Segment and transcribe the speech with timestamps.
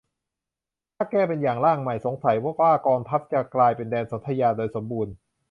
[0.95, 5.13] ถ้าแก้เป็นอย่างร่างใหม่ สงสัยว่ากองทัพจะกลายเป็นแดนสนธยาโดยสมบูรณ์